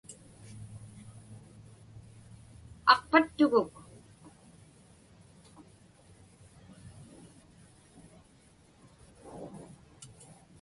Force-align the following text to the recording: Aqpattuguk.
Aqpattuguk. 2.93 3.73